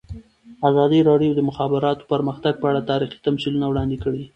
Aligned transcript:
ازادي 0.69 0.99
راډیو 1.09 1.31
د 1.35 1.37
د 1.37 1.41
مخابراتو 1.49 2.07
پرمختګ 2.13 2.53
په 2.59 2.65
اړه 2.71 2.87
تاریخي 2.91 3.17
تمثیلونه 3.27 3.65
وړاندې 3.67 3.97
کړي. 4.03 4.23